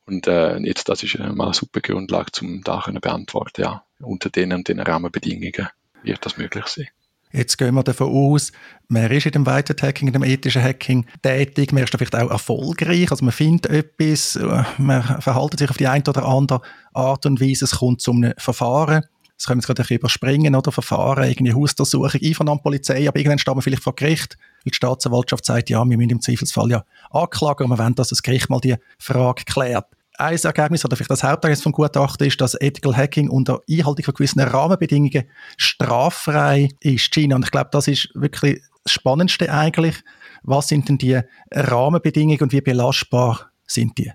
Und 0.06 0.26
äh, 0.26 0.56
jetzt, 0.58 0.88
das 0.88 1.02
ist 1.02 1.18
mal 1.18 1.44
eine 1.44 1.54
super 1.54 1.80
Grundlage, 1.80 2.32
um 2.40 2.62
da 2.62 2.82
zu 2.82 2.92
beantworten, 2.92 3.62
ja, 3.62 3.84
unter 4.00 4.30
denen 4.30 4.58
und 4.58 4.68
den 4.68 4.80
Rahmenbedingungen 4.80 5.68
wird 6.02 6.24
das 6.24 6.38
möglich 6.38 6.66
sein. 6.66 6.88
Jetzt 7.32 7.58
gehen 7.58 7.74
wir 7.74 7.82
davon 7.82 8.08
aus, 8.08 8.52
man 8.88 9.10
ist 9.10 9.26
in 9.26 9.32
dem 9.32 9.46
White 9.46 9.76
Hacking, 9.80 10.08
in 10.08 10.14
dem 10.14 10.24
ethischen 10.24 10.62
Hacking 10.62 11.06
tätig, 11.22 11.72
man 11.72 11.82
ist 11.82 11.94
vielleicht 11.94 12.16
auch 12.16 12.30
erfolgreich, 12.30 13.10
also 13.10 13.24
man 13.24 13.32
findet 13.32 13.70
etwas, 13.70 14.36
äh, 14.36 14.64
man 14.78 15.02
verhält 15.20 15.58
sich 15.58 15.68
auf 15.68 15.76
die 15.76 15.86
eine 15.86 16.04
oder 16.08 16.24
andere 16.24 16.62
Art 16.94 17.26
und 17.26 17.40
Weise, 17.40 17.66
es 17.66 17.72
kommt 17.72 18.00
zu 18.00 18.12
einem 18.12 18.32
Verfahren. 18.38 19.04
Das 19.36 19.46
können 19.46 19.60
wir 19.60 19.68
jetzt 19.68 19.76
gerade 19.76 19.94
überspringen, 19.94 20.56
oder? 20.56 20.72
Verfahren, 20.72 21.28
irgendwie 21.28 21.54
Hausdurchsuchung, 21.54 22.20
Einvernahme 22.20 22.60
Polizei, 22.60 23.06
aber 23.06 23.18
irgendwann 23.18 23.38
steht 23.38 23.54
man 23.54 23.62
vielleicht 23.62 23.84
vor 23.84 23.94
Gericht, 23.94 24.36
weil 24.64 24.70
die 24.72 24.74
Staatsanwaltschaft 24.74 25.44
sagt, 25.44 25.70
ja, 25.70 25.84
wir 25.84 25.96
müssen 25.96 26.10
im 26.10 26.20
Zweifelsfall 26.20 26.70
ja 26.70 26.84
anklagen 27.10 27.64
und 27.64 27.70
wir 27.70 27.78
wollen, 27.78 27.94
dass 27.94 28.08
das 28.08 28.22
Gericht 28.22 28.50
mal 28.50 28.58
die 28.58 28.74
Frage 28.98 29.44
klärt 29.44 29.86
ein 30.18 30.36
Ergebnis 30.36 30.84
oder 30.84 30.96
vielleicht 30.96 31.10
das 31.10 31.22
Hauptergebnis 31.22 31.62
vom 31.62 31.72
Gutachten 31.72 32.26
ist, 32.26 32.40
dass 32.40 32.60
Ethical 32.60 32.96
Hacking 32.96 33.30
unter 33.30 33.60
Einhaltung 33.70 34.04
von 34.04 34.14
gewissen 34.14 34.40
Rahmenbedingungen 34.40 35.30
straffrei 35.56 36.70
ist. 36.80 37.12
China. 37.14 37.36
Und 37.36 37.44
ich 37.44 37.50
glaube, 37.50 37.70
das 37.72 37.88
ist 37.88 38.10
wirklich 38.14 38.60
das 38.84 38.92
Spannendste 38.92 39.52
eigentlich. 39.52 39.96
Was 40.42 40.68
sind 40.68 40.88
denn 40.88 40.98
die 40.98 41.20
Rahmenbedingungen 41.52 42.40
und 42.40 42.52
wie 42.52 42.60
belastbar 42.60 43.50
sind 43.66 43.96
die? 43.98 44.12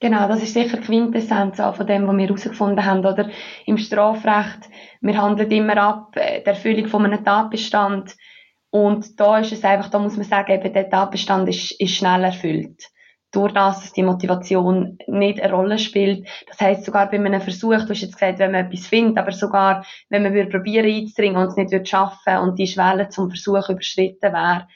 Genau, 0.00 0.28
das 0.28 0.42
ist 0.42 0.54
sicher 0.54 0.78
die 0.78 0.82
Quintessenz 0.82 1.56
von 1.56 1.86
dem, 1.86 2.06
was 2.06 2.16
wir 2.16 2.26
herausgefunden 2.26 2.84
haben. 2.84 3.06
Oder 3.06 3.30
im 3.64 3.78
Strafrecht, 3.78 4.68
wir 5.00 5.16
handeln 5.16 5.50
immer 5.50 5.76
ab 5.78 6.16
äh, 6.16 6.42
der 6.42 6.54
Erfüllung 6.54 6.88
von 6.88 7.06
einem 7.06 7.24
Tatbestand. 7.24 8.14
Und 8.70 9.18
da 9.20 9.38
ist 9.38 9.52
es 9.52 9.62
einfach, 9.62 9.88
da 9.88 10.00
muss 10.00 10.16
man 10.16 10.26
sagen, 10.26 10.52
eben, 10.52 10.72
der 10.72 10.90
Tatbestand 10.90 11.48
ist, 11.48 11.80
ist 11.80 11.94
schnell 11.94 12.24
erfüllt 12.24 12.90
durch 13.34 13.52
das, 13.52 13.80
dass 13.80 13.92
die 13.92 14.02
Motivation 14.02 14.98
nicht 15.06 15.40
eine 15.40 15.52
Rolle 15.52 15.78
spielt. 15.78 16.26
Das 16.48 16.60
heißt 16.60 16.84
sogar 16.84 17.10
bei 17.10 17.16
einem 17.16 17.40
Versuch, 17.40 17.82
du 17.84 17.90
hast 17.90 18.00
jetzt 18.00 18.14
gesagt, 18.14 18.38
wenn 18.38 18.52
man 18.52 18.66
etwas 18.66 18.86
findet, 18.86 19.18
aber 19.18 19.32
sogar, 19.32 19.84
wenn 20.08 20.22
man 20.22 20.34
würde 20.34 20.50
probieren 20.50 20.86
einzudringen 20.86 21.36
und 21.36 21.48
es 21.48 21.56
nicht 21.56 21.72
würde 21.72 21.86
schaffen 21.86 22.38
und 22.38 22.58
die 22.58 22.66
Schwelle 22.66 23.08
zum 23.08 23.30
Versuch 23.30 23.68
überschritten 23.68 24.32
wäre, 24.32 24.66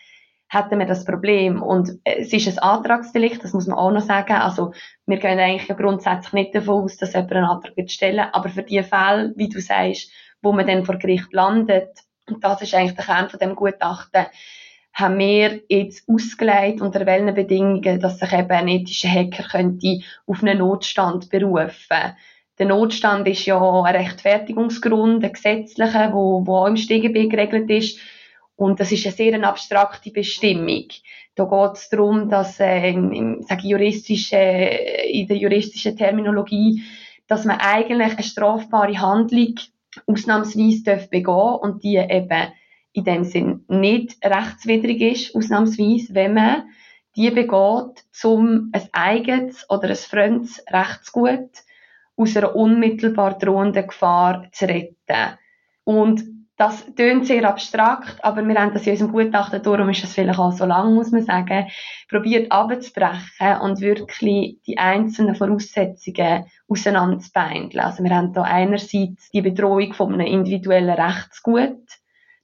hätten 0.48 0.78
wir 0.78 0.86
das 0.86 1.04
Problem. 1.04 1.62
Und 1.62 1.90
es 2.04 2.32
ist 2.32 2.48
ein 2.48 2.58
Antragsdelikt, 2.58 3.44
das 3.44 3.52
muss 3.52 3.66
man 3.66 3.78
auch 3.78 3.90
noch 3.90 4.00
sagen. 4.00 4.32
Also, 4.32 4.72
wir 5.06 5.18
gehen 5.18 5.38
eigentlich 5.38 5.76
grundsätzlich 5.76 6.32
nicht 6.32 6.54
davon 6.54 6.84
aus, 6.84 6.96
dass 6.96 7.12
jemand 7.12 7.32
einen 7.32 7.44
Antrag 7.44 7.90
stellen. 7.90 8.26
Aber 8.32 8.48
für 8.48 8.62
die 8.62 8.82
Fälle, 8.82 9.32
wie 9.36 9.48
du 9.48 9.60
sagst, 9.60 10.10
wo 10.40 10.52
man 10.52 10.66
dann 10.66 10.84
vor 10.84 10.96
Gericht 10.96 11.32
landet, 11.32 11.90
und 12.26 12.42
das 12.44 12.62
ist 12.62 12.74
eigentlich 12.74 12.96
der 12.96 13.04
Kern 13.04 13.28
von 13.28 13.38
dem 13.38 13.54
Gutachten, 13.54 14.26
haben 15.00 15.19
wir 15.19 15.61
jetzt 15.69 16.09
ausgelegt, 16.09 16.81
unter 16.81 17.07
welchen 17.07 17.35
Bedingungen, 17.35 18.00
dass 18.00 18.19
sich 18.19 18.33
eben 18.33 18.50
ein 18.50 18.69
ethischer 18.69 19.09
Hacker 19.09 19.45
könnte 19.45 20.00
auf 20.26 20.43
einen 20.43 20.59
Notstand 20.59 21.31
berufen 21.31 22.14
der 22.59 22.67
Notstand 22.67 23.26
ist 23.28 23.47
ja 23.47 23.59
ein 23.59 23.97
Rechtfertigungsgrund, 23.97 25.25
ein 25.25 25.33
gesetzlicher, 25.33 26.12
wo, 26.12 26.45
wo 26.45 26.57
auch 26.57 26.67
im 26.67 26.76
StGB 26.76 27.28
geregelt 27.28 27.71
ist. 27.71 28.00
Und 28.57 28.81
das 28.81 28.90
ist 28.90 29.07
eine 29.07 29.14
sehr 29.14 29.45
abstrakte 29.45 30.11
Bestimmung. 30.11 30.87
Da 31.37 31.45
geht 31.45 31.76
es 31.76 31.88
darum, 31.88 32.28
dass 32.28 32.59
äh, 32.59 32.90
im, 32.90 33.43
sage 33.43 33.62
ich, 33.62 33.71
juristische, 33.71 34.37
in 34.37 35.28
der 35.28 35.37
juristischen 35.37 35.97
Terminologie, 35.97 36.83
dass 37.28 37.45
man 37.45 37.61
eigentlich 37.61 38.12
eine 38.12 38.23
strafbare 38.25 38.99
Handlung 38.99 39.55
ausnahmsweise 40.07 40.83
darf 40.83 41.11
begehen 41.11 41.59
und 41.61 41.85
die 41.85 41.97
eben 41.97 42.49
in 42.99 43.05
dem 43.05 43.25
Sinn 43.25 43.64
nicht 43.69 44.25
rechtswidrig 44.25 45.00
ist, 45.00 45.35
ausnahmsweise, 45.35 46.14
wenn 46.14 46.35
man 46.35 46.64
die 47.17 47.31
begeht, 47.31 48.05
um 48.23 48.71
ein 48.73 48.88
eigenes 48.93 49.69
oder 49.69 49.88
ein 49.88 49.97
fremdes 49.97 50.62
Rechtsgut 50.71 51.50
aus 52.17 52.37
einer 52.37 52.55
unmittelbar 52.55 53.38
drohenden 53.38 53.87
Gefahr 53.87 54.47
zu 54.52 54.67
retten. 54.67 55.38
Und 55.85 56.25
das 56.59 56.85
tönt 56.97 57.25
sehr 57.25 57.49
abstrakt, 57.49 58.23
aber 58.25 58.47
wir 58.47 58.57
haben 58.57 58.75
das 58.75 58.85
in 58.85 58.93
unserem 58.93 59.12
Gutachten, 59.12 59.62
darum 59.62 59.88
ist 59.90 60.02
es 60.02 60.14
vielleicht 60.14 60.40
auch 60.40 60.50
so 60.50 60.64
lang, 60.64 60.93
muss 60.93 61.12
man 61.12 61.23
sagen, 61.23 61.69
probiert 62.09 62.50
abzubrechen 62.50 63.61
und 63.62 63.81
wirklich 63.81 64.59
die 64.67 64.76
einzelnen 64.76 65.37
Voraussetzungen 65.37 66.47
auseinanderzubeindeln. 66.67 67.85
Also 67.85 68.02
wir 68.02 68.11
haben 68.11 68.33
da 68.33 68.43
einerseits 68.43 69.31
die 69.31 69.40
Bedrohung 69.40 69.93
von 69.93 70.12
einem 70.12 70.26
individuellen 70.26 70.90
Rechtsgut, 70.90 71.78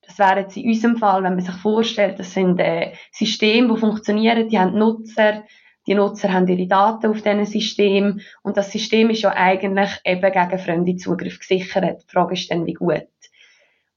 das 0.07 0.19
wäre 0.19 0.41
jetzt 0.41 0.57
in 0.57 0.69
unserem 0.69 0.97
Fall, 0.97 1.23
wenn 1.23 1.35
man 1.35 1.45
sich 1.45 1.55
vorstellt, 1.55 2.19
das 2.19 2.33
sind 2.33 2.59
äh, 2.61 2.93
Systeme, 3.13 3.75
die 3.75 3.81
funktionieren, 3.81 4.49
die 4.49 4.59
haben 4.59 4.79
Nutzer, 4.79 5.45
die 5.87 5.95
Nutzer 5.95 6.33
haben 6.33 6.49
ihre 6.49 6.67
Daten 6.67 7.07
auf 7.07 7.23
diesen 7.23 7.45
System 7.45 8.21
und 8.43 8.57
das 8.57 8.73
System 8.73 9.11
ist 9.11 9.23
ja 9.23 9.35
eigentlich 9.35 9.91
eben 10.05 10.33
gegen 10.33 10.59
fremde 10.59 10.97
Zugriff 10.97 11.39
gesichert. 11.39 12.03
Die 12.03 12.13
Frage 12.13 12.35
ist 12.35 12.51
dann, 12.51 12.65
wie 12.67 12.73
gut. 12.73 13.07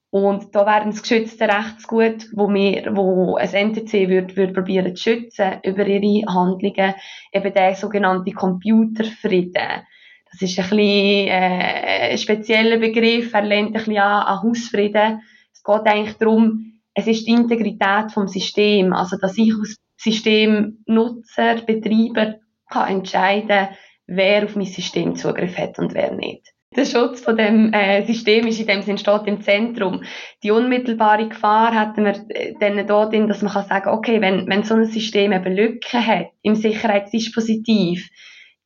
Und 0.09 0.55
da 0.55 0.65
wäre 0.65 0.85
das 0.85 1.01
geschützte 1.01 1.45
Rechtsgut, 1.47 2.27
wo 2.33 2.51
wir, 2.53 2.95
wo 2.95 3.35
ein 3.35 3.71
NTC 3.71 4.09
würde, 4.09 4.35
würde 4.35 4.53
probieren 4.53 4.95
zu 4.95 5.03
schützen 5.03 5.59
über 5.63 5.85
ihre 5.85 6.25
Handlungen, 6.33 6.95
eben 7.33 7.53
der 7.53 7.75
sogenannte 7.75 8.31
Computerfrieden. 8.31 9.83
Das 10.31 10.41
ist 10.41 10.57
ein 10.59 10.63
bisschen, 10.63 11.27
äh, 11.27 12.11
ein 12.11 12.17
spezieller 12.17 12.77
Begriff, 12.77 13.33
er 13.33 13.43
lehnt 13.43 13.67
ein 13.67 13.73
bisschen 13.73 13.97
an, 13.97 14.23
an 14.23 14.43
Hausfrieden 14.43 15.21
geht 15.67 15.85
eigentlich 15.85 16.17
darum, 16.17 16.81
es 16.93 17.05
ist 17.05 17.27
die 17.27 17.31
Integrität 17.31 18.11
vom 18.11 18.27
System, 18.27 18.93
also 18.93 19.17
dass 19.21 19.37
ich 19.37 19.53
als 19.53 19.77
Systemnutzer, 19.97 21.61
Betreiber 21.65 22.35
kann 22.69 22.89
entscheiden, 22.89 23.69
wer 24.07 24.45
auf 24.45 24.55
mein 24.55 24.65
System 24.65 25.15
Zugriff 25.15 25.57
hat 25.57 25.77
und 25.79 25.93
wer 25.93 26.13
nicht. 26.13 26.53
Der 26.75 26.85
Schutz 26.85 27.21
von 27.21 27.37
dem 27.37 27.71
äh, 27.73 28.05
System 28.05 28.45
ist 28.45 28.59
in 28.59 28.67
dem 28.67 28.81
Sinne 28.81 28.97
steht 28.97 29.25
im 29.25 29.41
Zentrum. 29.41 30.03
Die 30.43 30.51
unmittelbare 30.51 31.27
Gefahr 31.27 31.73
hatten 31.73 32.03
wir 32.03 32.15
äh, 32.29 32.53
dann 32.59 32.85
dort, 32.85 33.13
dass 33.13 33.41
man 33.41 33.53
kann 33.53 33.67
sagen, 33.67 33.89
okay, 33.89 34.21
wenn, 34.21 34.47
wenn 34.47 34.63
so 34.63 34.75
ein 34.75 34.85
System 34.85 35.31
eben 35.31 35.55
Lücken 35.55 36.05
hat 36.05 36.27
im 36.41 36.55
Sicherheitsdispositiv, 36.55 38.09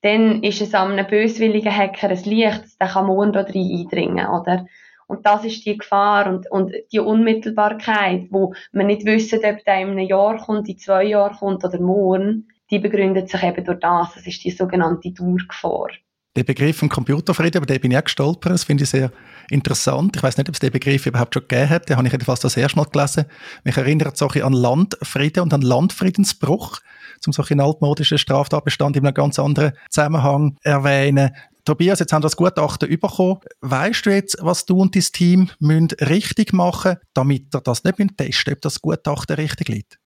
dann 0.01 0.41
ist 0.43 0.61
es 0.61 0.73
einem 0.73 1.05
böswilligen 1.05 1.75
Hacker 1.75 2.09
ein 2.09 2.23
Licht, 2.23 2.63
der 2.81 2.87
kann 2.87 3.05
morgen 3.05 3.33
da 3.33 3.41
rein 3.41 3.69
eindringen, 3.79 4.27
oder? 4.27 4.65
Und 5.11 5.25
das 5.25 5.43
ist 5.43 5.65
die 5.65 5.77
Gefahr 5.77 6.27
und, 6.27 6.49
und 6.49 6.71
die 6.93 6.99
Unmittelbarkeit, 6.99 8.27
wo 8.29 8.53
man 8.71 8.87
nicht 8.87 9.05
wissen, 9.05 9.39
ob 9.43 9.63
der 9.65 9.81
in 9.81 9.89
einem 9.89 9.99
Jahr 9.99 10.37
kommt, 10.37 10.69
in 10.69 10.77
zwei 10.77 11.03
Jahren 11.03 11.35
kommt 11.35 11.65
oder 11.65 11.81
morgen, 11.81 12.47
die 12.69 12.79
begründet 12.79 13.29
sich 13.29 13.43
eben 13.43 13.65
durch 13.65 13.81
das. 13.81 14.13
Das 14.15 14.25
ist 14.25 14.41
die 14.41 14.51
sogenannte 14.51 15.11
Dauergefahr. 15.11 15.89
Der 16.37 16.45
Begriff 16.45 16.77
von 16.77 16.87
Computerfrieden, 16.87 17.57
über 17.57 17.65
den 17.65 17.81
bin 17.81 17.91
ich 17.91 17.97
auch 17.97 18.05
gestolpert. 18.05 18.53
Das 18.53 18.63
finde 18.63 18.85
ich 18.85 18.89
sehr 18.89 19.11
interessant. 19.49 20.15
Ich 20.15 20.23
weiß 20.23 20.37
nicht, 20.37 20.47
ob 20.47 20.55
es 20.55 20.61
den 20.61 20.71
Begriff 20.71 21.05
überhaupt 21.05 21.33
schon 21.33 21.45
gegeben 21.45 21.69
hat. 21.69 21.89
Den 21.89 21.97
habe 21.97 22.07
ich 22.07 22.13
jedenfalls 22.13 22.39
das 22.39 22.55
erste 22.55 22.77
Mal 22.77 22.85
gelesen. 22.85 23.25
Mich 23.65 23.75
erinnert 23.75 24.15
es 24.15 24.41
an 24.41 24.53
Landfrieden 24.53 25.43
und 25.43 25.53
an 25.53 25.61
Landfriedensbruch, 25.61 26.79
zum 27.19 27.33
solchen 27.33 27.59
altmodischen 27.59 28.17
Straftatbestand 28.17 28.95
in 28.95 29.05
einem 29.05 29.13
ganz 29.13 29.39
anderen 29.39 29.73
Zusammenhang 29.89 30.55
erwähnen. 30.63 31.31
Tobias, 31.65 31.99
jetzt 31.99 32.11
haben 32.13 32.21
wir 32.21 32.27
das 32.27 32.35
Gutachten 32.35 32.89
bekommen. 32.89 33.39
Weißt 33.61 34.05
du 34.05 34.09
jetzt, 34.09 34.37
was 34.41 34.65
du 34.65 34.77
und 34.77 34.95
dein 34.95 35.01
Team 35.01 35.49
müssen 35.59 35.89
richtig 36.01 36.53
machen 36.53 36.97
damit 37.13 37.53
ihr 37.53 37.61
das 37.61 37.83
nicht 37.83 38.17
testen 38.17 38.53
ob 38.53 38.61
das 38.61 38.81
Gutachten 38.81 39.35
richtig 39.35 39.69
liegt? 39.69 40.00